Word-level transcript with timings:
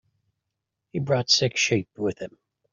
He 0.93 0.97
brought 0.97 1.29
six 1.29 1.59
sheep 1.59 1.87
with 1.95 2.17
him. 2.17 2.39